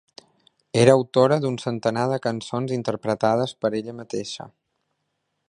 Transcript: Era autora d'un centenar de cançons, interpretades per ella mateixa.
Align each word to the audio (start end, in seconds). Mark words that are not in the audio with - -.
Era 0.83 0.95
autora 0.99 1.37
d'un 1.43 1.59
centenar 1.63 2.07
de 2.13 2.19
cançons, 2.25 2.73
interpretades 2.79 3.55
per 3.63 3.73
ella 3.83 3.97
mateixa. 4.01 4.49